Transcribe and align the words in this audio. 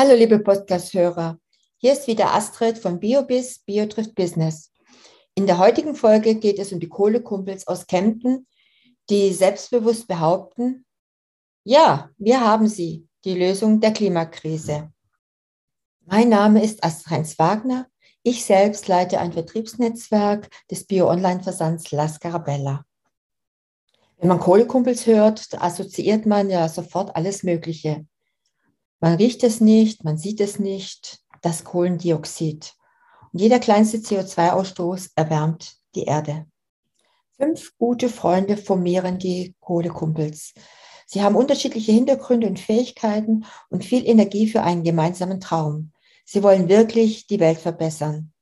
Hallo 0.00 0.14
liebe 0.14 0.38
Podcast-Hörer, 0.38 1.40
hier 1.76 1.92
ist 1.92 2.06
wieder 2.06 2.32
Astrid 2.32 2.78
von 2.78 3.00
BioBiz, 3.00 3.64
BioTrift 3.66 4.14
Business. 4.14 4.70
In 5.34 5.48
der 5.48 5.58
heutigen 5.58 5.96
Folge 5.96 6.36
geht 6.36 6.60
es 6.60 6.72
um 6.72 6.78
die 6.78 6.88
Kohlekumpels 6.88 7.66
aus 7.66 7.88
Kempten, 7.88 8.46
die 9.10 9.32
selbstbewusst 9.32 10.06
behaupten, 10.06 10.86
ja, 11.64 12.10
wir 12.16 12.40
haben 12.40 12.68
sie, 12.68 13.08
die 13.24 13.34
Lösung 13.34 13.80
der 13.80 13.92
Klimakrise. 13.92 14.92
Mein 16.06 16.28
Name 16.28 16.62
ist 16.62 16.84
Astrid 16.84 17.36
Wagner. 17.36 17.88
Ich 18.22 18.44
selbst 18.44 18.86
leite 18.86 19.18
ein 19.18 19.32
Vertriebsnetzwerk 19.32 20.48
des 20.70 20.86
Bio-Online-Versands 20.86 21.90
La 21.90 22.06
Scarabella. 22.06 22.84
Wenn 24.18 24.28
man 24.28 24.38
Kohlekumpels 24.38 25.06
hört, 25.06 25.60
assoziiert 25.60 26.24
man 26.24 26.50
ja 26.50 26.68
sofort 26.68 27.16
alles 27.16 27.42
Mögliche. 27.42 28.06
Man 29.00 29.14
riecht 29.14 29.44
es 29.44 29.60
nicht, 29.60 30.04
man 30.04 30.18
sieht 30.18 30.40
es 30.40 30.58
nicht, 30.58 31.20
das 31.42 31.64
Kohlendioxid. 31.64 32.74
Und 33.32 33.40
jeder 33.40 33.60
kleinste 33.60 33.98
CO2-Ausstoß 33.98 35.10
erwärmt 35.14 35.76
die 35.94 36.04
Erde. 36.04 36.46
Fünf 37.36 37.76
gute 37.78 38.08
Freunde 38.08 38.56
formieren 38.56 39.18
die 39.18 39.54
Kohlekumpels. 39.60 40.54
Sie 41.06 41.22
haben 41.22 41.36
unterschiedliche 41.36 41.92
Hintergründe 41.92 42.48
und 42.48 42.58
Fähigkeiten 42.58 43.44
und 43.70 43.84
viel 43.84 44.06
Energie 44.06 44.48
für 44.48 44.62
einen 44.62 44.82
gemeinsamen 44.82 45.40
Traum. 45.40 45.92
Sie 46.24 46.42
wollen 46.42 46.68
wirklich 46.68 47.26
die 47.26 47.40
Welt 47.40 47.58
verbessern. 47.58 48.32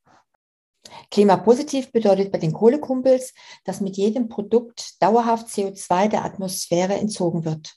Klimapositiv 1.10 1.92
bedeutet 1.92 2.32
bei 2.32 2.38
den 2.38 2.52
Kohlekumpels, 2.52 3.34
dass 3.64 3.80
mit 3.80 3.96
jedem 3.96 4.28
Produkt 4.28 5.00
dauerhaft 5.02 5.48
CO2 5.48 6.08
der 6.08 6.24
Atmosphäre 6.24 6.94
entzogen 6.94 7.44
wird. 7.44 7.76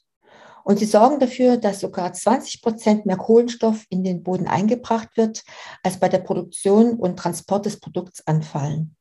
Und 0.63 0.79
sie 0.79 0.85
sorgen 0.85 1.19
dafür, 1.19 1.57
dass 1.57 1.79
sogar 1.79 2.13
20 2.13 2.61
Prozent 2.61 3.05
mehr 3.05 3.17
Kohlenstoff 3.17 3.85
in 3.89 4.03
den 4.03 4.23
Boden 4.23 4.47
eingebracht 4.47 5.09
wird, 5.15 5.43
als 5.83 5.99
bei 5.99 6.09
der 6.09 6.19
Produktion 6.19 6.93
und 6.93 7.17
Transport 7.17 7.65
des 7.65 7.79
Produkts 7.79 8.25
anfallen. 8.27 8.95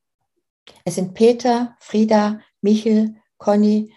Es 0.85 0.95
sind 0.95 1.13
Peter, 1.13 1.75
Frieda, 1.79 2.39
Michel, 2.61 3.15
Conny 3.37 3.93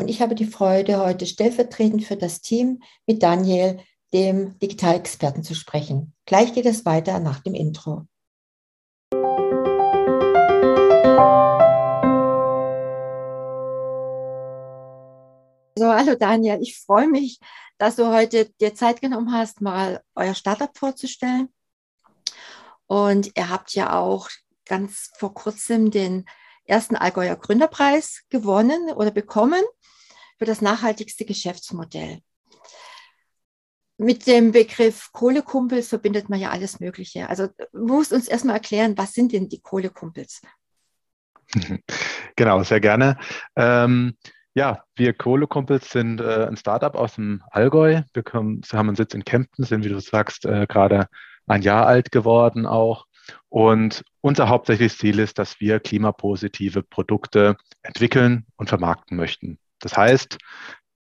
und 0.00 0.08
ich 0.08 0.22
habe 0.22 0.34
die 0.34 0.46
Freude, 0.46 0.98
heute 0.98 1.26
stellvertretend 1.26 2.04
für 2.04 2.16
das 2.16 2.40
Team 2.40 2.82
mit 3.06 3.22
Daniel, 3.22 3.80
dem 4.14 4.58
Digitalexperten, 4.58 5.42
zu 5.42 5.54
sprechen. 5.54 6.14
Gleich 6.24 6.54
geht 6.54 6.64
es 6.64 6.86
weiter 6.86 7.20
nach 7.20 7.40
dem 7.40 7.52
Intro. 7.52 8.06
Hallo 16.00 16.14
Daniel, 16.14 16.62
ich 16.62 16.78
freue 16.78 17.08
mich, 17.08 17.38
dass 17.76 17.96
du 17.96 18.06
heute 18.06 18.46
dir 18.58 18.74
Zeit 18.74 19.02
genommen 19.02 19.34
hast, 19.34 19.60
mal 19.60 20.02
euer 20.14 20.34
Startup 20.34 20.70
vorzustellen. 20.74 21.52
Und 22.86 23.36
ihr 23.36 23.50
habt 23.50 23.74
ja 23.74 23.98
auch 24.00 24.30
ganz 24.64 25.10
vor 25.18 25.34
kurzem 25.34 25.90
den 25.90 26.24
ersten 26.64 26.96
Allgäuer 26.96 27.36
Gründerpreis 27.36 28.22
gewonnen 28.30 28.90
oder 28.94 29.10
bekommen 29.10 29.62
für 30.38 30.46
das 30.46 30.62
nachhaltigste 30.62 31.26
Geschäftsmodell. 31.26 32.20
Mit 33.98 34.26
dem 34.26 34.52
Begriff 34.52 35.12
Kohlekumpels 35.12 35.88
verbindet 35.88 36.30
man 36.30 36.40
ja 36.40 36.48
alles 36.48 36.80
Mögliche. 36.80 37.28
Also 37.28 37.48
musst 37.74 38.14
uns 38.14 38.26
erstmal 38.26 38.56
erklären, 38.56 38.96
was 38.96 39.12
sind 39.12 39.32
denn 39.32 39.50
die 39.50 39.60
Kohlekumpels? 39.60 40.40
Genau, 42.36 42.62
sehr 42.62 42.80
gerne. 42.80 43.18
Ähm, 43.54 44.16
ja, 44.54 44.82
wir 44.96 45.12
Kohlekumpels 45.12 45.90
sind 45.90 46.20
äh, 46.20 46.46
ein 46.46 46.56
Startup 46.56 46.94
aus 46.94 47.14
dem 47.14 47.42
Allgäu. 47.50 48.02
Wir 48.12 48.22
kommen, 48.22 48.62
haben 48.72 48.88
einen 48.88 48.96
Sitz 48.96 49.14
in 49.14 49.24
Kempten, 49.24 49.64
sind, 49.64 49.84
wie 49.84 49.88
du 49.88 50.00
sagst, 50.00 50.44
äh, 50.44 50.66
gerade 50.66 51.06
ein 51.46 51.62
Jahr 51.62 51.86
alt 51.86 52.10
geworden 52.10 52.66
auch. 52.66 53.06
Und 53.48 54.02
unser 54.20 54.48
hauptsächliches 54.48 54.98
Ziel 54.98 55.18
ist, 55.18 55.38
dass 55.38 55.60
wir 55.60 55.78
klimapositive 55.78 56.82
Produkte 56.82 57.56
entwickeln 57.82 58.46
und 58.56 58.68
vermarkten 58.68 59.16
möchten. 59.16 59.58
Das 59.78 59.96
heißt, 59.96 60.38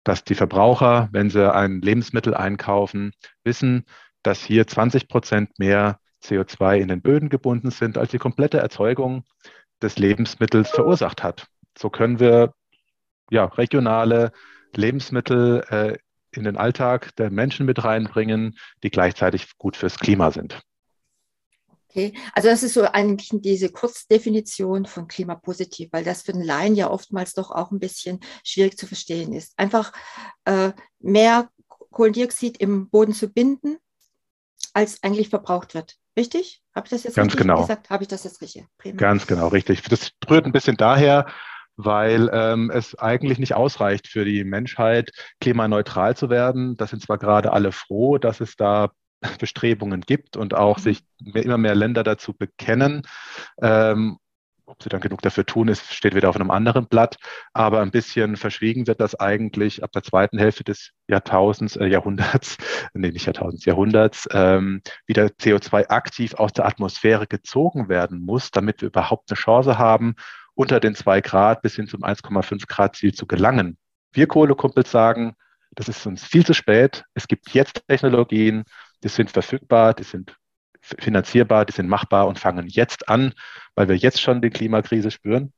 dass 0.05 0.25
die 0.25 0.35
Verbraucher, 0.35 1.09
wenn 1.13 1.31
sie 1.31 1.53
ein 1.53 1.81
Lebensmittel 1.81 2.35
einkaufen, 2.35 3.13
wissen, 3.45 3.85
dass 4.23 4.43
hier 4.43 4.67
20 4.67 5.09
Prozent 5.09 5.59
mehr 5.59 5.99
CO2 6.25 6.79
in 6.79 6.89
den 6.89 7.03
Böden 7.03 7.29
gebunden 7.29 7.71
sind, 7.71 7.97
als 7.99 8.11
die 8.11 8.19
komplette 8.19 8.59
Erzeugung 8.59 9.25
des 9.83 9.99
Lebensmittels 9.99 10.71
verursacht 10.71 11.23
hat. 11.23 11.47
So 11.79 11.91
können 11.91 12.19
wir 12.19 12.55
ja, 13.31 13.45
regionale 13.45 14.33
Lebensmittel 14.75 15.65
äh, 15.71 15.99
in 16.31 16.45
den 16.45 16.57
Alltag 16.57 17.15
der 17.17 17.31
Menschen 17.31 17.67
mit 17.67 17.83
reinbringen, 17.83 18.57
die 18.83 18.91
gleichzeitig 18.91 19.57
gut 19.59 19.77
fürs 19.77 19.99
Klima 19.99 20.31
sind. 20.31 20.61
Okay, 21.89 22.13
also 22.35 22.49
das 22.49 22.63
ist 22.63 22.75
so 22.75 22.83
eigentlich 22.83 23.31
diese 23.33 23.71
Kurzdefinition 23.71 24.85
von 24.85 25.09
klimapositiv, 25.09 25.89
weil 25.93 26.05
das 26.05 26.23
für 26.23 26.33
den 26.33 26.43
Laien 26.43 26.75
ja 26.75 26.91
oftmals 26.91 27.33
doch 27.33 27.51
auch 27.51 27.71
ein 27.71 27.79
bisschen 27.79 28.21
schwierig 28.45 28.77
zu 28.77 28.87
verstehen 28.87 29.33
ist. 29.33 29.55
Einfach 29.57 29.93
äh, 30.45 30.73
mehr 30.99 31.49
Kohlendioxid 31.69 32.59
im 32.59 32.91
Boden 32.91 33.15
zu 33.15 33.29
binden, 33.29 33.79
als 34.75 35.03
eigentlich 35.03 35.31
verbraucht 35.31 35.73
wird. 35.73 35.97
Richtig? 36.19 36.63
Habe 36.75 36.87
ich 36.87 36.91
das 36.91 37.05
jetzt 37.05 37.15
Ganz 37.15 37.33
richtig 37.33 37.47
genau. 37.47 37.63
gesagt? 37.63 37.89
Habe 37.89 38.05
ich 38.05 38.09
das 38.09 38.25
jetzt 38.25 38.43
richtig? 38.43 38.67
Prima. 38.77 38.97
Ganz 38.99 39.27
genau, 39.27 39.49
richtig. 39.49 39.81
Das 39.83 40.13
rührt 40.29 40.45
ein 40.45 40.53
bisschen 40.53 40.77
daher, 40.77 41.27
weil 41.77 42.31
ähm, 42.33 42.71
es 42.71 42.99
eigentlich 42.99 43.39
nicht 43.39 43.55
ausreicht 43.55 44.09
für 44.09 44.25
die 44.25 44.45
Menschheit, 44.45 45.11
klimaneutral 45.41 46.17
zu 46.17 46.31
werden. 46.31 46.77
Da 46.77 46.87
sind 46.87 47.03
zwar 47.03 47.19
gerade 47.19 47.53
alle 47.53 47.73
froh, 47.73 48.19
dass 48.19 48.41
es 48.41 48.57
da 48.57 48.91
Bestrebungen 49.39 50.01
gibt 50.01 50.37
und 50.37 50.55
auch 50.55 50.79
mhm. 50.79 50.83
sich 50.83 51.05
mehr, 51.21 51.45
immer 51.45 51.59
mehr 51.59 51.75
Länder 51.75 52.03
dazu 52.03 52.33
bekennen. 52.33 53.03
Ähm, 53.61 54.19
ob 54.69 54.83
sie 54.83 54.89
dann 54.89 55.01
genug 55.01 55.23
dafür 55.23 55.47
tun, 55.47 55.69
ist, 55.69 55.95
steht 55.95 56.17
wieder 56.17 56.29
auf 56.29 56.35
einem 56.35 56.51
anderen 56.51 56.89
Blatt. 56.89 57.17
Aber 57.53 57.81
ein 57.81 57.93
bisschen 57.93 58.37
verschwiegen 58.37 58.89
wird 58.89 59.01
das 59.01 59.15
eigentlich 59.15 59.85
ab 59.85 59.93
der 59.93 60.03
zweiten 60.03 60.39
Hälfte 60.39 60.65
des 60.65 60.91
Jahrtausends, 61.07 61.77
äh, 61.77 61.87
Jahrhunderts, 61.87 62.57
nee, 62.95 63.11
nicht 63.11 63.27
Jahrtausends, 63.27 63.65
Jahrhunderts, 63.65 64.29
ähm, 64.33 64.83
wieder 65.07 65.27
CO2 65.27 65.89
aktiv 65.89 66.35
aus 66.35 66.53
der 66.53 66.67
Atmosphäre 66.67 67.29
gezogen 67.29 67.89
werden 67.89 68.25
muss, 68.25 68.51
damit 68.51 68.81
wir 68.81 68.89
überhaupt 68.89 69.31
eine 69.31 69.39
Chance 69.39 69.79
haben, 69.79 70.17
unter 70.57 70.81
den 70.81 70.97
zwei 70.97 71.21
Grad 71.21 71.63
bis 71.63 71.77
hin 71.77 71.87
zum 71.87 72.03
1,5 72.03 72.67
Grad 72.67 72.97
Ziel 72.97 73.15
zu 73.15 73.27
gelangen. 73.27 73.79
Wir 74.13 74.27
Kohlekumpels 74.27 74.91
sagen, 74.91 75.37
das 75.75 75.89
ist 75.89 76.05
uns 76.07 76.25
viel 76.25 76.45
zu 76.45 76.55
spät. 76.55 77.05
Es 77.15 77.29
gibt 77.29 77.51
jetzt 77.51 77.87
Technologien, 77.87 78.65
die 79.05 79.09
sind 79.09 79.31
verfügbar, 79.31 79.95
die 79.95 80.03
sind 80.03 80.37
finanzierbar, 80.81 81.67
die 81.67 81.73
sind 81.73 81.89
machbar 81.89 82.27
und 82.27 82.39
fangen 82.39 82.67
jetzt 82.69 83.09
an, 83.09 83.35
weil 83.75 83.89
wir 83.89 83.97
jetzt 83.97 84.21
schon 84.21 84.41
die 84.41 84.51
Klimakrise 84.51 85.11
spüren, 85.11 85.53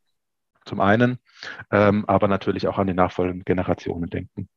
zum 0.64 0.80
einen, 0.80 1.18
ähm, 1.70 2.04
aber 2.06 2.26
natürlich 2.26 2.66
auch 2.66 2.78
an 2.78 2.88
die 2.88 2.94
nachfolgenden 2.94 3.44
Generationen 3.44 4.10
denken. 4.10 4.48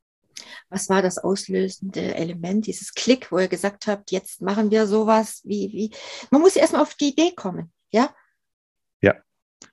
Was 0.69 0.89
war 0.89 1.01
das 1.01 1.17
auslösende 1.19 2.15
Element, 2.15 2.65
dieses 2.65 2.93
Klick, 2.95 3.31
wo 3.31 3.37
ihr 3.37 3.47
gesagt 3.47 3.85
habt, 3.87 4.11
jetzt 4.11 4.41
machen 4.41 4.71
wir 4.71 4.87
sowas 4.87 5.41
wie, 5.43 5.71
wie, 5.73 5.91
man 6.31 6.41
muss 6.41 6.55
erstmal 6.55 6.81
auf 6.81 6.95
die 6.95 7.09
Idee 7.09 7.33
kommen, 7.35 7.71
ja? 7.91 8.09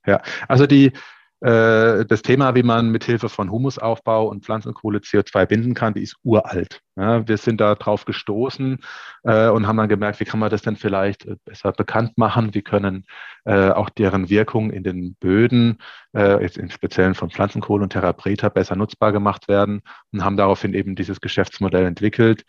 Ja, 0.07 0.23
also 0.49 0.67
die, 0.67 0.93
äh, 1.41 2.05
das 2.05 2.23
Thema, 2.23 2.55
wie 2.57 2.65
man 2.65 2.91
mit 2.91 3.05
Hilfe 3.05 3.29
von 3.29 3.51
Humusaufbau 3.51 4.27
und 4.27 4.45
Pflanzenkohle 4.45 4.99
CO2 4.99 5.47
binden 5.47 5.75
kann, 5.75 5.95
die 5.95 6.03
ist 6.03 6.17
uralt. 6.25 6.81
Ja, 6.97 7.29
wir 7.29 7.37
sind 7.37 7.61
da 7.61 7.77
drauf 7.77 8.05
gestoßen 8.05 8.79
äh, 9.23 9.49
und 9.49 9.67
haben 9.69 9.77
dann 9.77 9.89
gemerkt, 9.89 10.19
wie 10.19 10.25
kann 10.25 10.41
man 10.41 10.51
das 10.51 10.63
denn 10.63 10.75
vielleicht 10.77 11.27
äh, 11.27 11.37
besser 11.45 11.71
bekannt 11.73 12.19
machen? 12.19 12.55
Wie 12.55 12.63
können 12.63 13.07
äh, 13.45 13.71
auch 13.71 13.89
deren 13.89 14.31
Wirkung 14.31 14.71
in 14.73 14.83
den 14.83 15.15
Böden, 15.15 15.79
äh, 16.13 16.43
jetzt 16.43 16.59
im 16.59 16.71
Speziellen 16.71 17.15
von 17.15 17.31
Pflanzenkohle 17.31 17.85
und 17.85 17.91
Terra 17.91 18.13
Preta, 18.13 18.49
besser 18.49 18.75
nutzbar 18.75 19.13
gemacht 19.13 19.47
werden 19.47 19.83
und 20.13 20.25
haben 20.25 20.37
daraufhin 20.37 20.75
eben 20.75 20.97
dieses 20.97 21.21
Geschäftsmodell 21.21 21.87
entwickelt, 21.87 22.45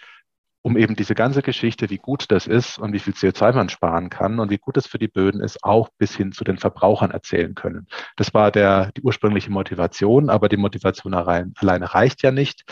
um 0.62 0.78
eben 0.78 0.96
diese 0.96 1.16
ganze 1.16 1.42
Geschichte, 1.42 1.90
wie 1.90 1.98
gut 1.98 2.26
das 2.30 2.48
ist 2.48 2.78
und 2.78 2.92
wie 2.94 3.00
viel 3.00 3.14
CO2 3.14 3.54
man 3.54 3.70
sparen 3.70 4.10
kann 4.10 4.40
und 4.40 4.50
wie 4.50 4.58
gut 4.58 4.78
es 4.78 4.88
für 4.88 5.00
die 5.00 5.08
Böden 5.08 5.42
ist, 5.42 5.64
auch 5.64 5.90
bis 5.98 6.16
hin 6.16 6.32
zu 6.32 6.44
den 6.44 6.58
Verbrauchern 6.58 7.12
erzählen 7.12 7.56
können. 7.56 7.88
Das 8.18 8.34
war 8.34 8.52
der, 8.52 8.92
die 8.98 9.02
ursprüngliche 9.02 9.52
Motivation, 9.52 10.30
aber 10.30 10.50
die 10.50 10.58
Motivation 10.58 11.14
allein, 11.14 11.54
alleine 11.58 11.94
reicht 11.94 12.24
ja 12.24 12.32
nicht. 12.32 12.66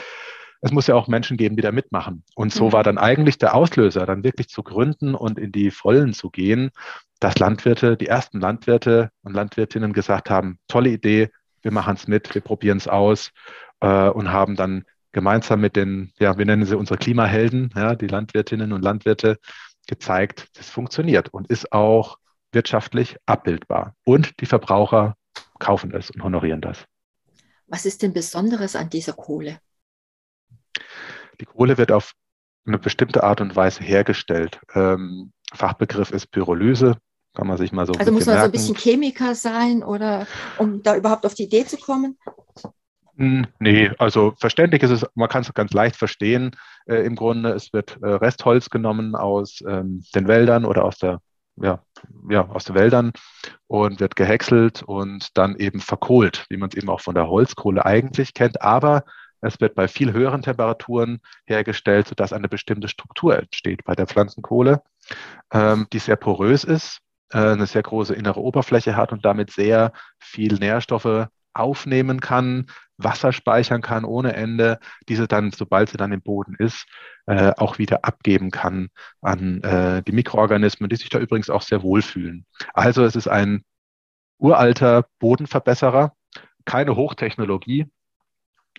Es 0.59 0.71
muss 0.71 0.87
ja 0.87 0.95
auch 0.95 1.07
Menschen 1.07 1.37
geben, 1.37 1.55
die 1.55 1.61
da 1.61 1.71
mitmachen. 1.71 2.23
Und 2.35 2.51
so 2.51 2.67
mhm. 2.67 2.73
war 2.73 2.83
dann 2.83 2.97
eigentlich 2.97 3.37
der 3.37 3.55
Auslöser, 3.55 4.05
dann 4.05 4.23
wirklich 4.23 4.49
zu 4.49 4.63
gründen 4.63 5.15
und 5.15 5.39
in 5.39 5.51
die 5.51 5.71
Vollen 5.71 6.13
zu 6.13 6.29
gehen, 6.29 6.71
dass 7.19 7.39
Landwirte, 7.39 7.95
die 7.95 8.07
ersten 8.07 8.39
Landwirte 8.39 9.11
und 9.23 9.33
Landwirtinnen 9.33 9.93
gesagt 9.93 10.29
haben, 10.29 10.59
tolle 10.67 10.89
Idee, 10.89 11.29
wir 11.61 11.71
machen 11.71 11.95
es 11.95 12.07
mit, 12.07 12.33
wir 12.33 12.41
probieren 12.41 12.77
es 12.77 12.87
aus 12.87 13.31
äh, 13.79 14.09
und 14.09 14.31
haben 14.31 14.55
dann 14.55 14.83
gemeinsam 15.11 15.61
mit 15.61 15.75
den, 15.75 16.11
ja, 16.19 16.37
wir 16.37 16.45
nennen 16.45 16.65
sie 16.65 16.77
unsere 16.77 16.97
Klimahelden, 16.97 17.71
ja, 17.75 17.95
die 17.95 18.07
Landwirtinnen 18.07 18.73
und 18.73 18.81
Landwirte, 18.81 19.37
gezeigt, 19.87 20.49
das 20.57 20.69
funktioniert 20.69 21.29
und 21.29 21.47
ist 21.47 21.71
auch 21.71 22.17
wirtschaftlich 22.51 23.17
abbildbar. 23.25 23.95
Und 24.03 24.39
die 24.41 24.45
Verbraucher 24.45 25.15
kaufen 25.59 25.93
es 25.93 26.11
und 26.11 26.23
honorieren 26.23 26.61
das. 26.61 26.85
Was 27.67 27.85
ist 27.85 28.01
denn 28.01 28.13
Besonderes 28.13 28.75
an 28.75 28.89
dieser 28.89 29.13
Kohle? 29.13 29.59
Die 31.39 31.45
Kohle 31.45 31.77
wird 31.77 31.91
auf 31.91 32.13
eine 32.65 32.77
bestimmte 32.77 33.23
Art 33.23 33.41
und 33.41 33.55
Weise 33.55 33.83
hergestellt. 33.83 34.59
Ähm, 34.73 35.31
Fachbegriff 35.53 36.11
ist 36.11 36.31
Pyrolyse, 36.31 36.97
kann 37.33 37.47
man 37.47 37.57
sich 37.57 37.71
mal 37.71 37.85
so 37.85 37.93
Also 37.93 38.11
muss 38.11 38.25
man 38.25 38.35
merken. 38.35 38.41
so 38.41 38.45
ein 38.45 38.51
bisschen 38.51 38.75
Chemiker 38.75 39.35
sein 39.35 39.83
oder 39.83 40.27
um 40.57 40.83
da 40.83 40.95
überhaupt 40.95 41.25
auf 41.25 41.33
die 41.33 41.43
Idee 41.43 41.65
zu 41.65 41.77
kommen? 41.77 42.17
Hm, 43.17 43.47
nee, 43.59 43.89
also 43.97 44.33
verständlich 44.39 44.83
ist 44.83 44.91
es, 44.91 45.05
man 45.15 45.27
kann 45.27 45.41
es 45.41 45.53
ganz 45.53 45.73
leicht 45.73 45.95
verstehen. 45.95 46.55
Äh, 46.85 47.03
Im 47.05 47.15
Grunde, 47.15 47.49
es 47.49 47.73
wird 47.73 47.97
äh, 48.03 48.07
Restholz 48.07 48.69
genommen 48.69 49.15
aus 49.15 49.59
ähm, 49.67 50.03
den 50.13 50.27
Wäldern 50.27 50.65
oder 50.65 50.85
aus 50.85 50.99
der, 50.99 51.19
ja, 51.55 51.81
ja, 52.29 52.47
aus 52.47 52.65
den 52.65 52.75
Wäldern 52.75 53.11
und 53.65 53.99
wird 53.99 54.15
gehäckselt 54.15 54.83
und 54.83 55.35
dann 55.35 55.55
eben 55.55 55.79
verkohlt, 55.79 56.45
wie 56.49 56.57
man 56.57 56.69
es 56.69 56.75
eben 56.75 56.89
auch 56.89 57.01
von 57.01 57.15
der 57.15 57.27
Holzkohle 57.27 57.85
eigentlich 57.85 58.35
kennt. 58.35 58.61
Aber 58.61 59.03
es 59.41 59.59
wird 59.59 59.73
bei 59.73 59.87
viel 59.87 60.13
höheren 60.13 60.43
Temperaturen 60.43 61.19
hergestellt, 61.45 62.07
sodass 62.07 62.33
eine 62.33 62.49
bestimmte 62.49 62.87
Struktur 62.87 63.35
entsteht 63.37 63.83
bei 63.83 63.95
der 63.95 64.05
Pflanzenkohle, 64.05 64.83
ähm, 65.51 65.87
die 65.91 65.99
sehr 65.99 66.17
porös 66.17 66.63
ist, 66.63 66.99
äh, 67.31 67.39
eine 67.39 67.65
sehr 67.65 67.81
große 67.83 68.13
innere 68.13 68.41
Oberfläche 68.41 68.95
hat 68.95 69.11
und 69.11 69.25
damit 69.25 69.51
sehr 69.51 69.91
viel 70.19 70.53
Nährstoffe 70.55 71.27
aufnehmen 71.53 72.19
kann, 72.19 72.67
Wasser 72.97 73.31
speichern 73.31 73.81
kann 73.81 74.05
ohne 74.05 74.33
Ende, 74.33 74.79
diese 75.07 75.27
dann, 75.27 75.51
sobald 75.51 75.89
sie 75.89 75.97
dann 75.97 76.11
im 76.11 76.21
Boden 76.21 76.55
ist, 76.57 76.85
äh, 77.27 77.53
auch 77.57 77.77
wieder 77.77 78.05
abgeben 78.05 78.51
kann 78.51 78.89
an 79.21 79.61
äh, 79.63 80.03
die 80.03 80.11
Mikroorganismen, 80.11 80.89
die 80.89 80.95
sich 80.95 81.09
da 81.09 81.19
übrigens 81.19 81.49
auch 81.49 81.61
sehr 81.61 81.83
wohlfühlen. 81.83 82.45
Also 82.73 83.03
es 83.03 83.15
ist 83.15 83.27
ein 83.27 83.63
uralter 84.39 85.05
Bodenverbesserer, 85.19 86.13
keine 86.65 86.95
Hochtechnologie, 86.95 87.87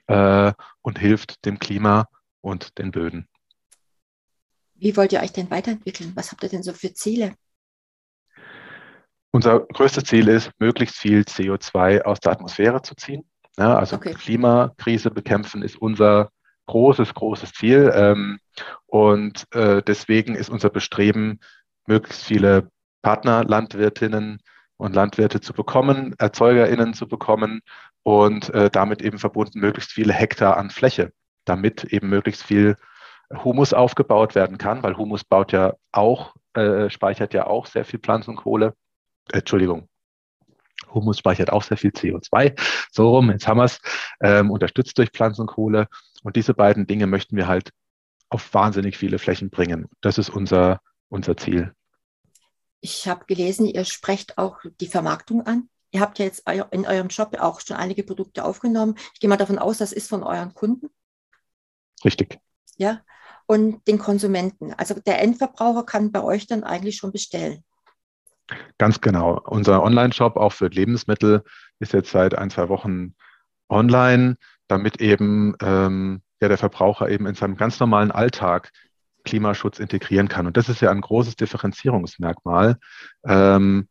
äh, 0.09 0.53
und 0.83 0.99
hilft 0.99 1.45
dem 1.45 1.59
Klima 1.59 2.09
und 2.41 2.79
den 2.79 2.91
Böden. 2.91 3.29
Wie 4.75 4.97
wollt 4.97 5.13
ihr 5.13 5.21
euch 5.21 5.33
denn 5.33 5.51
weiterentwickeln? 5.51 6.13
Was 6.15 6.33
habt 6.33 6.43
ihr 6.43 6.49
denn 6.49 6.63
so 6.63 6.73
für 6.73 6.93
Ziele? 6.95 7.35
Unser 9.31 9.61
größtes 9.61 10.05
Ziel 10.05 10.29
ist, 10.29 10.51
möglichst 10.59 10.97
viel 10.97 11.21
CO2 11.23 12.03
aus 12.03 12.21
der 12.21 12.33
Atmosphäre 12.33 12.81
zu 12.81 12.95
ziehen. 12.95 13.28
Ja, 13.59 13.77
also 13.77 13.97
okay. 13.97 14.15
Klimakrise 14.15 15.11
bekämpfen 15.11 15.63
ist 15.63 15.77
unser 15.77 16.31
großes, 16.67 17.13
großes 17.15 17.53
Ziel. 17.53 17.91
Ähm, 17.95 18.39
und 18.87 19.47
äh, 19.55 19.83
deswegen 19.83 20.35
ist 20.35 20.49
unser 20.49 20.71
Bestreben, 20.71 21.41
möglichst 21.87 22.25
viele 22.25 22.71
Partnerlandwirtinnen 23.03 24.41
und 24.77 24.95
Landwirte 24.95 25.41
zu 25.41 25.53
bekommen, 25.53 26.15
ErzeugerInnen 26.19 26.95
zu 26.95 27.09
bekommen 27.09 27.61
und 28.03 28.51
äh, 28.55 28.71
damit 28.71 29.03
eben 29.03 29.19
verbunden 29.19 29.59
möglichst 29.59 29.93
viele 29.93 30.13
Hektar 30.13 30.57
an 30.57 30.71
Fläche, 30.71 31.13
damit 31.45 31.85
eben 31.85 32.09
möglichst 32.09 32.43
viel 32.45 32.77
Humus 33.45 33.73
aufgebaut 33.73 34.35
werden 34.35 34.59
kann, 34.59 34.83
weil 34.83 34.97
Humus 34.97 35.25
baut 35.25 35.53
ja 35.53 35.75
auch, 35.93 36.35
äh, 36.55 36.89
speichert 36.91 37.35
ja 37.35 37.47
auch 37.47 37.67
sehr 37.67 37.85
viel 37.85 37.99
Pflanzenkohle. 37.99 38.75
Äh, 39.33 39.39
Entschuldigung. 39.39 39.89
Humus 40.93 41.19
speichert 41.19 41.51
auch 41.51 41.63
sehr 41.63 41.77
viel 41.77 41.91
CO2. 41.91 42.59
So 42.91 43.11
rum, 43.11 43.31
jetzt 43.31 43.47
haben 43.47 43.59
wir 43.59 43.65
es, 43.65 43.81
ähm, 44.21 44.51
unterstützt 44.51 44.97
durch 44.99 45.11
Pflanzenkohle. 45.11 45.89
Und 46.23 46.37
diese 46.37 46.55
beiden 46.55 46.87
Dinge 46.87 47.07
möchten 47.07 47.37
wir 47.37 47.47
halt 47.47 47.71
auf 48.29 48.53
wahnsinnig 48.55 48.97
viele 48.97 49.19
Flächen 49.19 49.51
bringen. 49.51 49.89
Das 50.01 50.19
ist 50.19 50.29
unser, 50.29 50.81
unser 51.09 51.37
Ziel. 51.37 51.75
Ich 52.81 53.09
habe 53.09 53.25
gelesen, 53.27 53.67
ihr 53.67 53.85
sprecht 53.85 54.39
auch 54.39 54.59
die 54.81 54.87
Vermarktung 54.87 55.47
an. 55.47 55.69
Ihr 55.91 56.01
habt 56.01 56.19
ja 56.19 56.27
jetzt 56.27 56.49
in 56.71 56.87
eurem 56.87 57.09
Job 57.09 57.37
auch 57.41 57.61
schon 57.61 57.77
einige 57.77 58.03
Produkte 58.03 58.45
aufgenommen. 58.45 58.97
Ich 59.15 59.21
gehe 59.21 59.31
mal 59.31 59.37
davon 59.37 59.59
aus, 59.59 59.79
das 59.79 59.93
ist 59.93 60.09
von 60.09 60.23
euren 60.23 60.53
Kunden. 60.55 60.91
Richtig. 62.05 62.39
Ja. 62.77 63.01
Und 63.47 63.87
den 63.89 63.99
Konsumenten. 63.99 64.75
Also 64.75 64.95
der 64.95 65.23
Endverbraucher 65.23 65.85
kann 65.85 66.13
bei 66.13 66.23
euch 66.23 66.47
dann 66.47 66.65
eigentlich 66.65 66.97
schon 66.97 67.13
bestellen. 67.13 67.65
Ganz 68.79 69.01
genau. 69.01 69.41
Unser 69.45 69.83
Online-Shop 69.83 70.37
auch 70.37 70.53
für 70.53 70.69
Lebensmittel 70.69 71.43
ist 71.79 71.93
jetzt 71.93 72.11
seit 72.11 72.37
ein, 72.37 72.51
zwei 72.51 72.69
Wochen 72.69 73.15
online, 73.69 74.37
damit 74.69 75.01
eben 75.01 75.55
ähm, 75.61 76.23
ja, 76.41 76.49
der 76.49 76.59
Verbraucher 76.59 77.09
eben 77.09 77.27
in 77.27 77.35
seinem 77.35 77.57
ganz 77.57 77.81
normalen 77.81 78.11
Alltag 78.11 78.71
Klimaschutz 79.25 79.79
integrieren 79.79 80.29
kann. 80.29 80.47
Und 80.47 80.57
das 80.57 80.69
ist 80.69 80.81
ja 80.81 80.91
ein 80.91 81.01
großes 81.01 81.37
Differenzierungsmerkmal. 81.37 82.77
Ähm, 83.27 83.89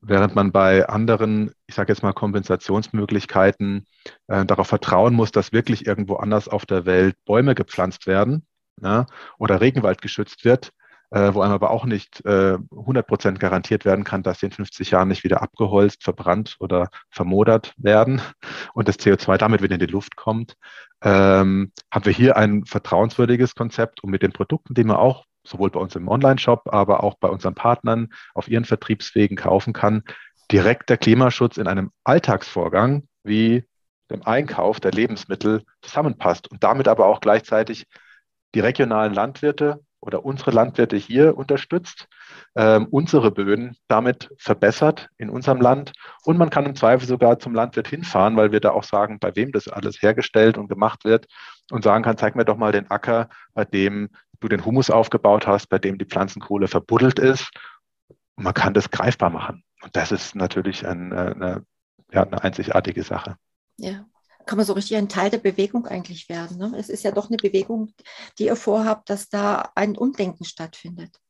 während 0.00 0.34
man 0.34 0.52
bei 0.52 0.88
anderen, 0.88 1.52
ich 1.66 1.74
sage 1.74 1.92
jetzt 1.92 2.02
mal 2.02 2.12
Kompensationsmöglichkeiten, 2.12 3.86
äh, 4.28 4.44
darauf 4.46 4.68
vertrauen 4.68 5.14
muss, 5.14 5.32
dass 5.32 5.52
wirklich 5.52 5.86
irgendwo 5.86 6.16
anders 6.16 6.48
auf 6.48 6.66
der 6.66 6.86
Welt 6.86 7.16
Bäume 7.24 7.54
gepflanzt 7.54 8.06
werden 8.06 8.46
ja, 8.80 9.06
oder 9.38 9.60
Regenwald 9.60 10.00
geschützt 10.00 10.44
wird, 10.44 10.72
äh, 11.10 11.32
wo 11.32 11.40
einem 11.40 11.54
aber 11.54 11.70
auch 11.70 11.84
nicht 11.84 12.24
äh, 12.24 12.58
100 12.70 13.06
Prozent 13.06 13.40
garantiert 13.40 13.84
werden 13.84 14.04
kann, 14.04 14.22
dass 14.22 14.40
sie 14.40 14.46
in 14.46 14.52
50 14.52 14.90
Jahren 14.90 15.08
nicht 15.08 15.24
wieder 15.24 15.42
abgeholzt, 15.42 16.02
verbrannt 16.02 16.56
oder 16.60 16.88
vermodert 17.10 17.74
werden 17.76 18.20
und 18.74 18.88
das 18.88 18.98
CO2 18.98 19.36
damit 19.38 19.62
wieder 19.62 19.74
in 19.74 19.80
die 19.80 19.86
Luft 19.86 20.16
kommt, 20.16 20.54
ähm, 21.02 21.72
haben 21.92 22.04
wir 22.04 22.12
hier 22.12 22.36
ein 22.36 22.64
vertrauenswürdiges 22.64 23.54
Konzept, 23.54 24.02
um 24.02 24.10
mit 24.10 24.22
den 24.22 24.32
Produkten, 24.32 24.74
die 24.74 24.84
man 24.84 24.96
auch 24.96 25.24
sowohl 25.44 25.70
bei 25.70 25.80
uns 25.80 25.96
im 25.96 26.08
Online-Shop, 26.08 26.62
aber 26.66 27.02
auch 27.02 27.14
bei 27.18 27.28
unseren 27.28 27.54
Partnern 27.54 28.08
auf 28.34 28.48
ihren 28.48 28.64
Vertriebswegen 28.64 29.36
kaufen 29.36 29.72
kann, 29.72 30.02
direkt 30.52 30.90
der 30.90 30.98
Klimaschutz 30.98 31.56
in 31.56 31.66
einem 31.66 31.90
Alltagsvorgang 32.04 33.04
wie 33.22 33.64
dem 34.10 34.22
Einkauf 34.22 34.80
der 34.80 34.92
Lebensmittel 34.92 35.64
zusammenpasst 35.82 36.48
und 36.50 36.64
damit 36.64 36.88
aber 36.88 37.06
auch 37.06 37.20
gleichzeitig 37.20 37.86
die 38.54 38.60
regionalen 38.60 39.12
Landwirte 39.12 39.84
oder 40.00 40.24
unsere 40.24 40.50
Landwirte 40.50 40.96
hier 40.96 41.36
unterstützt, 41.36 42.08
äh, 42.54 42.78
unsere 42.78 43.30
Böden 43.30 43.76
damit 43.88 44.30
verbessert 44.38 45.08
in 45.16 45.30
unserem 45.30 45.60
Land. 45.60 45.92
Und 46.24 46.38
man 46.38 46.50
kann 46.50 46.66
im 46.66 46.74
Zweifel 46.74 47.06
sogar 47.06 47.38
zum 47.38 47.54
Landwirt 47.54 47.88
hinfahren, 47.88 48.36
weil 48.36 48.52
wir 48.52 48.60
da 48.60 48.70
auch 48.70 48.84
sagen, 48.84 49.18
bei 49.18 49.34
wem 49.34 49.52
das 49.52 49.68
alles 49.68 50.00
hergestellt 50.02 50.58
und 50.58 50.68
gemacht 50.68 51.04
wird 51.04 51.26
und 51.70 51.84
sagen 51.84 52.04
kann, 52.04 52.16
zeig 52.16 52.36
mir 52.36 52.44
doch 52.44 52.56
mal 52.56 52.72
den 52.72 52.90
Acker, 52.90 53.28
bei 53.54 53.64
dem 53.64 54.10
du 54.40 54.48
den 54.48 54.64
Humus 54.64 54.90
aufgebaut 54.90 55.46
hast, 55.46 55.68
bei 55.68 55.78
dem 55.78 55.98
die 55.98 56.04
Pflanzenkohle 56.04 56.68
verbuddelt 56.68 57.18
ist. 57.18 57.50
Und 58.36 58.44
man 58.44 58.54
kann 58.54 58.74
das 58.74 58.90
greifbar 58.90 59.30
machen. 59.30 59.64
Und 59.82 59.96
das 59.96 60.12
ist 60.12 60.34
natürlich 60.34 60.86
ein, 60.86 61.12
äh, 61.12 61.32
eine, 61.34 61.64
ja, 62.12 62.22
eine 62.22 62.42
einzigartige 62.42 63.02
Sache. 63.02 63.36
Ja, 63.76 64.04
kann 64.48 64.56
man 64.56 64.66
so 64.66 64.72
richtig 64.72 64.96
ein 64.96 65.08
Teil 65.08 65.30
der 65.30 65.38
Bewegung 65.38 65.86
eigentlich 65.86 66.28
werden. 66.28 66.56
Ne? 66.58 66.72
Es 66.76 66.88
ist 66.88 67.04
ja 67.04 67.12
doch 67.12 67.28
eine 67.28 67.36
Bewegung, 67.36 67.92
die 68.38 68.46
ihr 68.46 68.56
vorhabt, 68.56 69.10
dass 69.10 69.28
da 69.28 69.70
ein 69.74 69.96
Umdenken 69.96 70.44
stattfindet. 70.44 71.20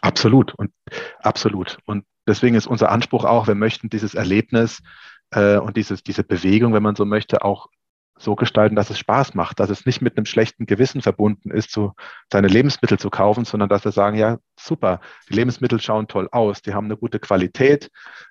Absolut 0.00 0.54
und 0.54 0.72
absolut. 1.18 1.78
Und 1.84 2.04
deswegen 2.26 2.54
ist 2.54 2.66
unser 2.66 2.90
Anspruch 2.90 3.24
auch, 3.24 3.46
wir 3.46 3.54
möchten 3.54 3.90
dieses 3.90 4.14
Erlebnis 4.14 4.82
äh, 5.30 5.56
und 5.56 5.76
dieses, 5.76 6.02
diese 6.02 6.24
Bewegung, 6.24 6.72
wenn 6.72 6.82
man 6.82 6.96
so 6.96 7.04
möchte, 7.04 7.44
auch 7.44 7.68
so 8.16 8.36
gestalten, 8.36 8.76
dass 8.76 8.90
es 8.90 8.98
Spaß 8.98 9.34
macht, 9.34 9.58
dass 9.58 9.70
es 9.70 9.84
nicht 9.84 10.00
mit 10.00 10.16
einem 10.16 10.26
schlechten 10.26 10.66
Gewissen 10.66 11.02
verbunden 11.02 11.50
ist, 11.50 11.72
so 11.72 11.94
seine 12.32 12.46
Lebensmittel 12.46 12.98
zu 12.98 13.10
kaufen, 13.10 13.44
sondern 13.44 13.68
dass 13.68 13.84
wir 13.84 13.90
sagen, 13.90 14.16
ja, 14.16 14.38
super, 14.58 15.00
die 15.28 15.34
Lebensmittel 15.34 15.80
schauen 15.80 16.06
toll 16.06 16.28
aus, 16.30 16.62
die 16.62 16.74
haben 16.74 16.84
eine 16.84 16.96
gute 16.96 17.18
Qualität 17.18 17.90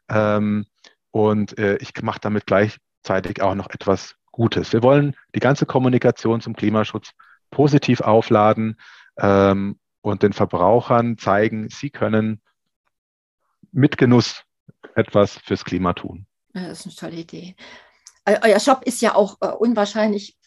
ähm, 0.10 0.66
und 1.12 1.58
äh, 1.58 1.76
ich 1.78 1.92
mache 2.02 2.22
damit 2.22 2.46
gleichzeitig 3.04 3.42
auch 3.42 3.56
noch 3.56 3.70
etwas 3.70 4.16
Gutes. 4.32 4.74
Wir 4.74 4.82
wollen 4.82 5.16
die 5.36 5.40
ganze 5.40 5.66
Kommunikation 5.66 6.42
zum 6.42 6.56
Klimaschutz 6.56 7.12
positiv 7.52 8.02
aufladen 8.02 8.80
ähm, 9.18 9.80
und 10.02 10.24
den 10.24 10.34
Verbrauchern 10.34 11.18
zeigen, 11.18 11.70
sie 11.70 11.90
können 11.90 12.42
mit 13.72 13.98
Genuss 13.98 14.44
etwas 14.96 15.38
fürs 15.38 15.64
Klima 15.64 15.94
tun. 15.94 16.26
das 16.54 16.86
ist 16.86 17.04
eine 17.04 17.12
tolle 17.12 17.22
Idee 17.22 17.56
euer 18.26 18.60
Shop 18.60 18.84
ist 18.86 19.02
ja 19.02 19.16
auch 19.16 19.38
äh, 19.42 19.48
unwahrscheinlich, 19.48 20.38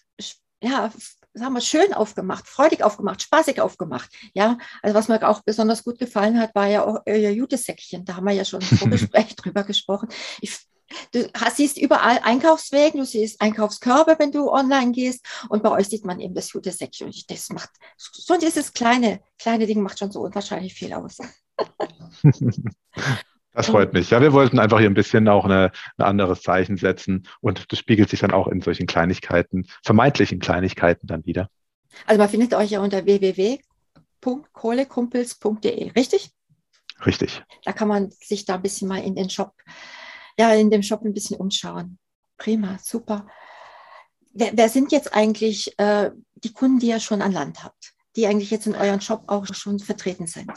ja, 0.63 0.91
sagen 1.35 1.53
wir, 1.53 1.61
schön 1.61 1.93
aufgemacht, 1.93 2.47
freudig 2.49 2.83
aufgemacht, 2.83 3.23
spaßig 3.23 3.61
aufgemacht. 3.61 4.11
Ja, 4.35 4.57
also 4.83 4.95
was 4.95 5.09
mir 5.09 5.29
auch 5.29 5.43
besonders 5.43 5.85
gut 5.85 5.99
gefallen 5.99 6.41
hat, 6.41 6.55
war 6.55 6.67
ja 6.67 6.85
auch 6.85 7.03
euer 7.07 7.31
Jutesäckchen. 7.31 8.05
Da 8.05 8.17
haben 8.17 8.27
wir 8.27 8.33
ja 8.33 8.45
schon 8.45 8.63
im 8.63 8.67
Vorgespräch 8.79 9.37
drüber 9.37 9.65
gesprochen. 9.65 10.09
Ich, 10.41 10.59
du 11.13 11.29
siehst 11.55 11.79
überall 11.79 12.21
Einkaufswegen, 12.23 13.01
du 13.01 13.07
siehst 13.07 13.41
Einkaufskörbe, 13.41 14.17
wenn 14.19 14.33
du 14.33 14.51
online 14.51 14.93
gehst. 14.93 15.25
Und 15.49 15.63
bei 15.63 15.71
euch 15.71 15.89
sieht 15.89 16.05
man 16.05 16.21
eben 16.21 16.35
das 16.35 16.53
Jutesäckchen. 16.53 17.07
Und 17.07 17.31
das 17.31 17.49
macht, 17.51 17.71
so 17.97 18.37
dieses 18.37 18.73
kleine, 18.73 19.21
kleine 19.39 19.67
Ding 19.67 19.83
macht 19.83 19.99
schon 19.99 20.13
so 20.13 20.21
unwahrscheinlich 20.21 20.75
viel 20.75 20.93
aus. 20.93 21.19
Das 23.57 23.67
freut 23.69 23.93
mich. 23.95 24.11
Ja, 24.11 24.21
wir 24.21 24.35
wollten 24.35 24.59
einfach 24.59 24.81
hier 24.81 24.91
ein 24.91 24.95
bisschen 24.95 25.27
auch 25.29 25.47
eine, 25.47 25.73
ein 25.97 26.05
anderes 26.05 26.43
Zeichen 26.43 26.77
setzen 26.77 27.27
und 27.41 27.73
das 27.73 27.79
spiegelt 27.79 28.11
sich 28.11 28.21
dann 28.21 28.33
auch 28.33 28.49
in 28.49 28.61
solchen 28.61 28.87
Kleinigkeiten, 28.87 29.67
vermeintlichen 29.83 30.41
Kleinigkeiten 30.41 31.07
dann 31.07 31.25
wieder. 31.25 31.49
Also 32.05 32.19
man 32.19 32.29
findet 32.29 32.53
euch 32.53 32.69
ja 32.71 32.81
unter 32.81 33.07
www.kohlekumpels.de, 33.07 35.93
richtig? 35.93 36.33
Richtig. 37.07 37.43
Da 37.65 37.73
kann 37.73 37.89
man 37.89 38.11
sich 38.11 38.45
da 38.45 38.57
ein 38.57 38.63
bisschen 38.63 38.89
mal 38.89 39.03
in 39.03 39.15
den 39.15 39.31
Shop, 39.31 39.55
ja, 40.39 40.53
in 40.55 40.71
dem 40.71 40.83
Shop 40.83 41.03
ein 41.03 41.15
bisschen 41.15 41.39
umschauen. 41.39 41.99
Prima, 42.37 42.79
super. 42.83 43.27
Wer, 44.33 44.53
wer 44.55 44.69
sind 44.69 44.93
jetzt 44.93 45.15
eigentlich 45.15 45.79
äh, 45.79 46.11
die 46.35 46.53
Kunden, 46.53 46.79
die 46.79 46.89
ihr 46.89 47.01
schon 47.01 47.23
an 47.23 47.33
Land 47.33 47.65
habt? 47.65 47.97
die 48.17 48.27
eigentlich 48.27 48.51
jetzt 48.51 48.67
in 48.67 48.75
eurem 48.75 49.01
Shop 49.01 49.25
auch 49.27 49.47
schon 49.47 49.79
vertreten 49.79 50.27
sind? 50.27 50.51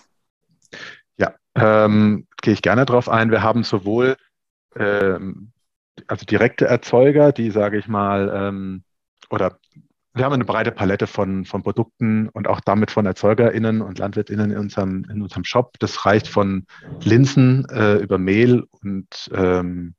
Ja, 1.17 1.35
ähm, 1.55 2.25
gehe 2.41 2.53
ich 2.53 2.61
gerne 2.61 2.85
darauf 2.85 3.09
ein. 3.09 3.31
Wir 3.31 3.43
haben 3.43 3.63
sowohl 3.63 4.15
ähm, 4.75 5.51
also 6.07 6.25
direkte 6.25 6.65
Erzeuger, 6.65 7.33
die, 7.33 7.51
sage 7.51 7.77
ich 7.77 7.87
mal, 7.87 8.31
ähm, 8.33 8.83
oder 9.29 9.59
wir 10.13 10.25
haben 10.25 10.33
eine 10.33 10.45
breite 10.45 10.71
Palette 10.71 11.07
von, 11.07 11.45
von 11.45 11.61
Produkten 11.63 12.29
und 12.29 12.47
auch 12.47 12.59
damit 12.61 12.91
von 12.91 13.05
ErzeugerInnen 13.05 13.81
und 13.81 13.99
LandwirtInnen 13.99 14.51
in 14.51 14.57
unserem, 14.57 15.05
in 15.09 15.21
unserem 15.21 15.43
Shop. 15.43 15.73
Das 15.79 16.05
reicht 16.05 16.27
von 16.27 16.65
Linsen 17.03 17.65
äh, 17.69 17.95
über 17.95 18.17
Mehl 18.17 18.65
und 18.81 19.29
ähm, 19.33 19.93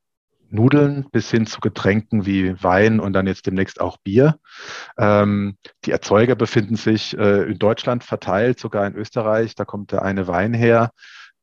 Nudeln 0.51 1.07
bis 1.13 1.31
hin 1.31 1.47
zu 1.47 1.61
Getränken 1.61 2.27
wie 2.27 2.61
Wein 2.63 2.99
und 2.99 3.13
dann 3.13 3.27
jetzt 3.27 3.47
demnächst 3.47 3.81
auch 3.81 3.99
Bier. 3.99 4.39
Ähm, 4.99 5.57
die 5.85 5.93
Erzeuger 5.93 6.35
befinden 6.35 6.77
sich 6.77 7.17
äh, 7.17 7.45
in 7.45 7.59
Deutschland 7.59 8.03
verteilt, 8.03 8.59
sogar 8.59 8.87
in 8.87 8.97
Österreich. 8.97 9.55
Da 9.55 9.65
kommt 9.65 9.93
der 9.93 10.03
eine 10.03 10.27
Wein 10.27 10.53
her, 10.53 10.91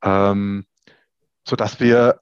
ähm, 0.04 0.66
sodass 1.48 1.80
wir 1.80 2.20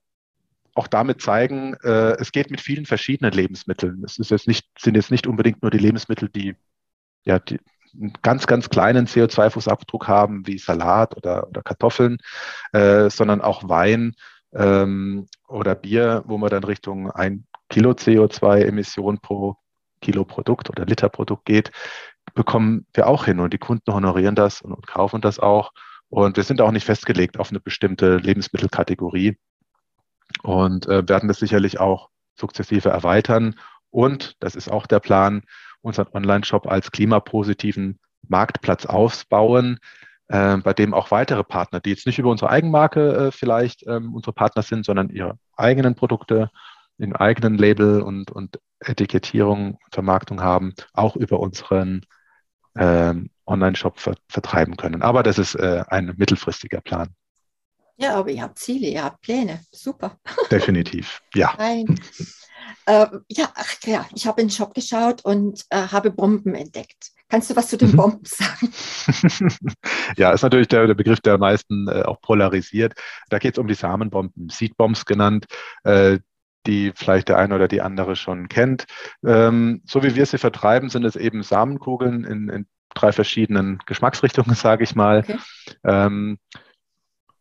auch 0.75 0.87
damit 0.87 1.21
zeigen, 1.21 1.73
äh, 1.83 2.17
es 2.19 2.31
geht 2.31 2.51
mit 2.51 2.61
vielen 2.61 2.85
verschiedenen 2.85 3.31
Lebensmitteln. 3.31 4.03
Es 4.05 4.19
ist 4.19 4.31
jetzt 4.31 4.47
nicht, 4.47 4.67
sind 4.77 4.95
jetzt 4.95 5.11
nicht 5.11 5.25
unbedingt 5.25 5.61
nur 5.61 5.71
die 5.71 5.77
Lebensmittel, 5.77 6.29
die 6.29 6.55
ja 7.23 7.39
die 7.39 7.59
einen 7.99 8.13
ganz, 8.21 8.45
ganz 8.45 8.69
kleinen 8.69 9.07
CO2-Fußabdruck 9.07 10.07
haben, 10.07 10.45
wie 10.47 10.57
Salat 10.57 11.15
oder, 11.15 11.47
oder 11.47 11.61
Kartoffeln, 11.61 12.17
äh, 12.73 13.09
sondern 13.09 13.41
auch 13.41 13.69
Wein 13.69 14.15
ähm, 14.53 15.27
oder 15.47 15.75
Bier, 15.75 16.23
wo 16.25 16.37
man 16.37 16.49
dann 16.49 16.63
Richtung 16.63 17.09
ein 17.11 17.45
Kilo 17.69 17.91
CO2-Emission 17.91 19.19
pro 19.19 19.55
Kilo 20.01 20.25
Produkt 20.25 20.69
oder 20.69 20.85
Liter 20.85 21.09
Produkt 21.09 21.45
geht, 21.45 21.71
bekommen 22.33 22.85
wir 22.93 23.07
auch 23.07 23.25
hin 23.25 23.39
und 23.39 23.53
die 23.53 23.57
Kunden 23.57 23.93
honorieren 23.93 24.35
das 24.35 24.61
und, 24.61 24.73
und 24.73 24.85
kaufen 24.87 25.21
das 25.21 25.39
auch. 25.39 25.71
Und 26.09 26.37
wir 26.37 26.43
sind 26.43 26.61
auch 26.61 26.71
nicht 26.71 26.85
festgelegt 26.85 27.39
auf 27.39 27.49
eine 27.49 27.59
bestimmte 27.59 28.17
Lebensmittelkategorie, 28.17 29.37
und 30.45 30.87
äh, 30.87 31.07
werden 31.09 31.27
das 31.27 31.39
sicherlich 31.39 31.79
auch 31.79 32.09
sukzessive 32.35 32.89
erweitern. 32.89 33.55
Und, 33.89 34.35
das 34.41 34.55
ist 34.55 34.69
auch 34.69 34.85
der 34.85 34.99
Plan, 34.99 35.41
unseren 35.81 36.07
Online-Shop 36.13 36.67
als 36.67 36.91
klimapositiven 36.91 37.99
Marktplatz 38.27 38.85
ausbauen, 38.85 39.79
äh, 40.27 40.57
bei 40.57 40.73
dem 40.73 40.93
auch 40.93 41.11
weitere 41.11 41.43
Partner, 41.43 41.79
die 41.79 41.89
jetzt 41.91 42.05
nicht 42.05 42.19
über 42.19 42.29
unsere 42.29 42.51
Eigenmarke 42.51 43.27
äh, 43.27 43.31
vielleicht 43.31 43.85
ähm, 43.87 44.13
unsere 44.13 44.33
Partner 44.33 44.61
sind, 44.61 44.85
sondern 44.85 45.09
ihre 45.09 45.37
eigenen 45.55 45.95
Produkte 45.95 46.51
in 46.97 47.15
eigenen 47.15 47.57
Label 47.57 48.01
und, 48.01 48.31
und 48.31 48.59
Etikettierung, 48.79 49.79
Vermarktung 49.91 50.41
haben, 50.41 50.73
auch 50.93 51.15
über 51.15 51.39
unseren 51.39 52.05
ähm, 52.77 53.29
Online-Shop 53.47 53.99
ver 53.99 54.15
vertreiben 54.29 54.77
können. 54.77 55.01
Aber 55.01 55.23
das 55.23 55.39
ist 55.39 55.55
äh, 55.55 55.83
ein 55.87 56.13
mittelfristiger 56.17 56.81
Plan. 56.81 57.15
Ja, 57.97 58.15
aber 58.15 58.29
ihr 58.31 58.41
habt 58.41 58.59
Ziele, 58.59 58.87
ihr 58.87 59.03
habt 59.03 59.21
Pläne. 59.21 59.61
Super. 59.71 60.17
Definitiv, 60.51 61.21
ja. 61.33 61.53
Nein. 61.57 61.99
Äh, 62.85 63.07
ja, 63.29 63.51
ach, 63.55 63.75
ja, 63.85 64.05
ich 64.13 64.27
habe 64.27 64.41
in 64.41 64.47
den 64.47 64.53
Shop 64.53 64.73
geschaut 64.73 65.23
und 65.23 65.63
äh, 65.69 65.87
habe 65.87 66.11
Bomben 66.11 66.55
entdeckt. 66.55 67.11
Kannst 67.29 67.49
du 67.49 67.55
was 67.55 67.69
zu 67.69 67.77
den 67.77 67.91
mhm. 67.91 67.97
Bomben 67.97 68.25
sagen? 68.25 68.71
ja, 70.17 70.31
ist 70.31 70.43
natürlich 70.43 70.67
der, 70.67 70.87
der 70.87 70.93
Begriff, 70.93 71.21
der 71.21 71.35
am 71.35 71.39
meisten 71.39 71.87
äh, 71.87 72.03
auch 72.03 72.21
polarisiert. 72.21 72.93
Da 73.29 73.39
geht 73.39 73.55
es 73.55 73.59
um 73.59 73.67
die 73.67 73.73
Samenbomben, 73.73 74.49
Seedbombs 74.49 75.05
genannt, 75.05 75.45
äh, 75.83 76.19
die 76.67 76.91
vielleicht 76.95 77.29
der 77.29 77.37
eine 77.37 77.55
oder 77.55 77.67
die 77.67 77.81
andere 77.81 78.15
schon 78.15 78.47
kennt. 78.47 78.85
Ähm, 79.25 79.81
so 79.85 80.03
wie 80.03 80.15
wir 80.15 80.25
sie 80.25 80.37
vertreiben, 80.37 80.89
sind 80.89 81.03
es 81.03 81.15
eben 81.15 81.43
Samenkugeln 81.43 82.23
in, 82.23 82.49
in 82.49 82.67
drei 82.93 83.11
verschiedenen 83.11 83.79
Geschmacksrichtungen, 83.85 84.55
sage 84.55 84.83
ich 84.83 84.95
mal. 84.95 85.19
Okay. 85.19 85.37
Ähm, 85.83 86.37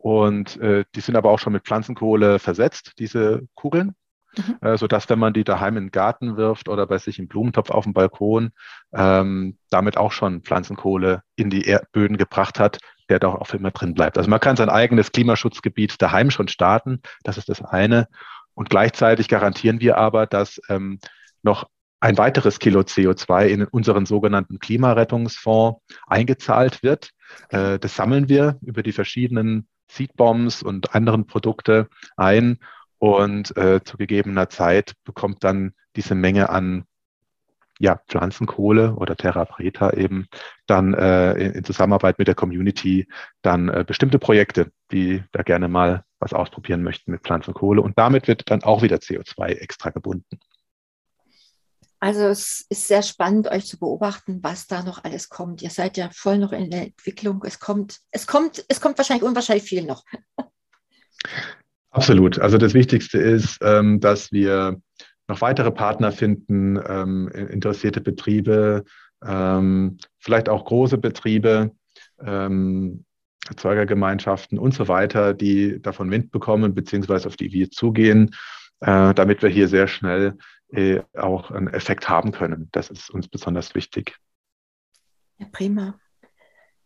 und 0.04 0.60
äh, 0.60 0.84
die 0.94 1.00
sind 1.00 1.16
aber 1.16 1.30
auch 1.30 1.38
schon 1.38 1.54
mit 1.54 1.64
Pflanzenkohle 1.64 2.38
versetzt, 2.38 2.92
diese 2.98 3.48
Kugeln. 3.54 3.94
Mhm. 4.36 4.56
Äh, 4.60 4.76
sodass, 4.76 5.08
wenn 5.08 5.18
man 5.18 5.32
die 5.32 5.44
daheim 5.44 5.78
in 5.78 5.84
den 5.84 5.90
Garten 5.92 6.36
wirft 6.36 6.68
oder 6.68 6.86
bei 6.86 6.98
sich 6.98 7.18
im 7.18 7.26
Blumentopf 7.26 7.70
auf 7.70 7.84
dem 7.84 7.94
Balkon, 7.94 8.50
ähm, 8.92 9.56
damit 9.70 9.96
auch 9.96 10.12
schon 10.12 10.42
Pflanzenkohle 10.42 11.22
in 11.36 11.48
die 11.48 11.66
Erdböden 11.66 12.18
gebracht 12.18 12.60
hat, 12.60 12.80
der 13.08 13.18
da 13.18 13.28
auch 13.28 13.54
immer 13.54 13.70
drin 13.70 13.94
bleibt. 13.94 14.18
Also 14.18 14.28
man 14.28 14.40
kann 14.40 14.56
sein 14.56 14.68
eigenes 14.68 15.10
Klimaschutzgebiet 15.10 16.02
daheim 16.02 16.30
schon 16.30 16.48
starten, 16.48 17.00
das 17.22 17.38
ist 17.38 17.48
das 17.48 17.62
eine. 17.62 18.08
Und 18.52 18.68
gleichzeitig 18.68 19.28
garantieren 19.28 19.80
wir 19.80 19.96
aber, 19.96 20.26
dass 20.26 20.60
ähm, 20.68 20.98
noch 21.42 21.66
ein 22.00 22.18
weiteres 22.18 22.58
Kilo 22.58 22.80
CO2 22.80 23.46
in 23.46 23.64
unseren 23.64 24.04
sogenannten 24.04 24.58
Klimarettungsfonds 24.58 25.80
eingezahlt 26.06 26.82
wird. 26.82 27.08
Äh, 27.48 27.78
das 27.78 27.96
sammeln 27.96 28.28
wir 28.28 28.58
über 28.60 28.82
die 28.82 28.92
verschiedenen 28.92 29.66
Seedbombs 29.94 30.62
und 30.62 30.94
anderen 30.94 31.26
Produkte 31.26 31.88
ein 32.16 32.58
und 32.98 33.56
äh, 33.56 33.82
zu 33.84 33.96
gegebener 33.96 34.48
Zeit 34.48 34.94
bekommt 35.04 35.44
dann 35.44 35.72
diese 35.96 36.14
Menge 36.14 36.50
an 36.50 36.84
ja, 37.78 38.00
Pflanzenkohle 38.08 38.94
oder 38.94 39.16
Terra 39.16 39.44
Preta 39.44 39.92
eben 39.92 40.28
dann 40.66 40.94
äh, 40.94 41.32
in, 41.34 41.64
Zusammenarbeit 41.64 42.18
mit 42.18 42.28
der 42.28 42.34
Community 42.34 43.08
dann 43.42 43.68
äh, 43.68 43.84
bestimmte 43.86 44.18
Projekte, 44.18 44.70
die 44.92 45.22
da 45.32 45.42
gerne 45.42 45.68
mal 45.68 46.04
was 46.20 46.32
ausprobieren 46.32 46.82
möchten 46.82 47.10
mit 47.10 47.22
Pflanzenkohle. 47.22 47.82
Und 47.82 47.98
damit 47.98 48.28
wird 48.28 48.50
dann 48.50 48.62
auch 48.62 48.82
wieder 48.82 48.96
CO2 48.96 49.46
extra 49.56 49.90
gebunden. 49.90 50.38
Also 52.04 52.26
es 52.26 52.66
ist 52.68 52.86
sehr 52.86 53.00
spannend, 53.00 53.48
euch 53.48 53.64
zu 53.64 53.78
beobachten, 53.78 54.40
was 54.42 54.66
da 54.66 54.82
noch 54.82 55.04
alles 55.04 55.30
kommt. 55.30 55.62
Ihr 55.62 55.70
seid 55.70 55.96
ja 55.96 56.10
voll 56.12 56.36
noch 56.36 56.52
in 56.52 56.68
der 56.68 56.82
Entwicklung. 56.82 57.42
Es 57.46 57.58
kommt, 57.58 58.00
es 58.10 58.26
kommt, 58.26 58.62
es 58.68 58.82
kommt 58.82 58.98
wahrscheinlich 58.98 59.24
unwahrscheinlich 59.24 59.64
viel 59.64 59.86
noch. 59.86 60.04
Absolut. 61.90 62.38
Also 62.38 62.58
das 62.58 62.74
Wichtigste 62.74 63.16
ist, 63.16 63.56
ähm, 63.62 64.00
dass 64.00 64.32
wir 64.32 64.82
noch 65.28 65.40
weitere 65.40 65.70
Partner 65.70 66.12
finden, 66.12 66.78
ähm, 66.86 67.28
interessierte 67.28 68.02
Betriebe, 68.02 68.84
ähm, 69.24 69.96
vielleicht 70.18 70.50
auch 70.50 70.66
große 70.66 70.98
Betriebe, 70.98 71.70
Erzeugergemeinschaften 72.18 74.58
und 74.58 74.74
so 74.74 74.88
weiter, 74.88 75.32
die 75.32 75.80
davon 75.80 76.10
Wind 76.10 76.32
bekommen, 76.32 76.74
beziehungsweise 76.74 77.28
auf 77.28 77.36
die 77.36 77.50
wir 77.52 77.70
zugehen, 77.70 78.34
äh, 78.80 79.14
damit 79.14 79.42
wir 79.42 79.48
hier 79.48 79.68
sehr 79.68 79.88
schnell 79.88 80.36
äh, 80.74 81.02
auch 81.14 81.50
einen 81.50 81.68
Effekt 81.68 82.08
haben 82.08 82.32
können. 82.32 82.68
Das 82.72 82.90
ist 82.90 83.10
uns 83.10 83.28
besonders 83.28 83.74
wichtig. 83.74 84.18
Ja, 85.38 85.46
prima. 85.50 85.98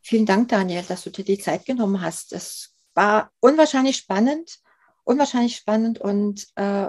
Vielen 0.02 0.26
Dank, 0.26 0.48
Daniel, 0.48 0.82
dass 0.86 1.04
du 1.04 1.10
dir 1.10 1.24
die 1.24 1.38
Zeit 1.38 1.64
genommen 1.66 2.00
hast. 2.00 2.32
Es 2.32 2.76
war 2.94 3.30
unwahrscheinlich 3.40 3.96
spannend, 3.96 4.58
unwahrscheinlich 5.04 5.56
spannend 5.56 5.98
und 5.98 6.46
äh, 6.56 6.88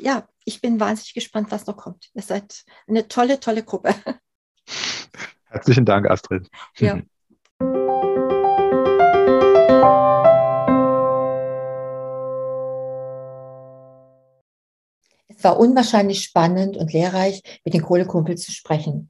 ja, 0.00 0.28
ich 0.44 0.60
bin 0.60 0.80
wahnsinnig 0.80 1.14
gespannt, 1.14 1.50
was 1.50 1.66
noch 1.66 1.76
kommt. 1.76 2.10
Ihr 2.14 2.22
seid 2.22 2.64
eine 2.86 3.08
tolle, 3.08 3.38
tolle 3.40 3.62
Gruppe. 3.62 3.94
Herzlichen 5.46 5.84
Dank, 5.84 6.10
Astrid. 6.10 6.48
Ja. 6.78 7.00
war 15.44 15.58
unwahrscheinlich 15.58 16.22
spannend 16.22 16.76
und 16.76 16.92
lehrreich, 16.92 17.42
mit 17.64 17.74
den 17.74 17.82
Kohlekumpels 17.82 18.42
zu 18.42 18.52
sprechen. 18.52 19.08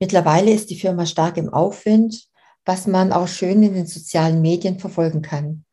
Mittlerweile 0.00 0.50
ist 0.52 0.70
die 0.70 0.78
Firma 0.78 1.06
stark 1.06 1.36
im 1.36 1.48
Aufwind, 1.48 2.28
was 2.64 2.86
man 2.86 3.12
auch 3.12 3.28
schön 3.28 3.62
in 3.62 3.74
den 3.74 3.86
sozialen 3.86 4.40
Medien 4.40 4.78
verfolgen 4.78 5.22
kann. 5.22 5.64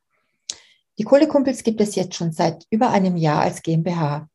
Die 0.97 1.03
Kohlekumpels 1.03 1.63
gibt 1.63 1.81
es 1.81 1.95
jetzt 1.95 2.15
schon 2.15 2.31
seit 2.31 2.65
über 2.69 2.89
einem 2.89 3.15
Jahr 3.15 3.41
als 3.41 3.61
GmbH. 3.61 4.27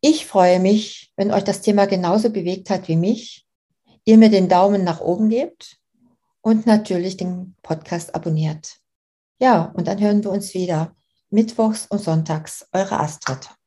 Ich 0.00 0.26
freue 0.26 0.60
mich, 0.60 1.12
wenn 1.16 1.32
euch 1.32 1.44
das 1.44 1.60
Thema 1.60 1.86
genauso 1.86 2.30
bewegt 2.30 2.70
hat 2.70 2.86
wie 2.86 2.96
mich, 2.96 3.46
ihr 4.04 4.16
mir 4.16 4.30
den 4.30 4.48
Daumen 4.48 4.84
nach 4.84 5.00
oben 5.00 5.28
gebt 5.28 5.78
und 6.40 6.66
natürlich 6.66 7.16
den 7.16 7.56
Podcast 7.62 8.14
abonniert. 8.14 8.76
Ja, 9.40 9.72
und 9.74 9.88
dann 9.88 10.00
hören 10.00 10.22
wir 10.22 10.30
uns 10.30 10.54
wieder 10.54 10.94
mittwochs 11.30 11.86
und 11.86 12.00
sonntags. 12.00 12.68
Eure 12.72 13.00
Astrid. 13.00 13.57